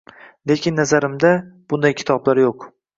Lekin 0.51 0.75
nazarimda, 0.79 1.35
bunday 1.69 1.99
kitoblar 2.03 2.47
yo’q. 2.47 2.71